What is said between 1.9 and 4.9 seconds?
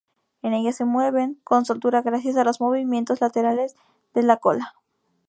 gracias a los movimientos laterales de la cola.